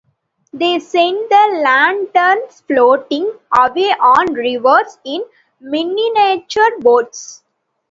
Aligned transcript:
They 0.51 0.79
send 0.79 1.29
the 1.29 1.59
lanterns 1.63 2.61
floating 2.67 3.25
away 3.55 3.93
on 3.99 4.33
rivers 4.33 4.97
in 5.05 5.23
miniature 5.59 6.79
boats. 6.79 7.43